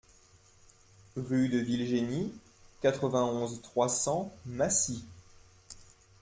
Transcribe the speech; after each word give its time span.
Rue 1.15 1.47
de 1.49 1.59
Vilgénis, 1.59 2.31
quatre-vingt-onze, 2.81 3.61
trois 3.61 3.87
cents 3.87 4.33
Massy 4.47 5.05